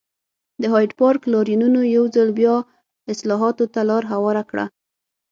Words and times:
د 0.61 0.63
هایډپارک 0.73 1.21
لاریونونو 1.33 1.81
یو 1.95 2.05
ځل 2.15 2.29
بیا 2.39 2.55
اصلاحاتو 3.13 3.65
ته 3.73 3.79
لار 3.89 4.03
هواره 4.13 4.43
کړه. 4.49 4.65